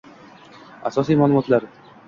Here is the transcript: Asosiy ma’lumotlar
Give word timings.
Asosiy 0.91 1.21
ma’lumotlar 1.21 1.71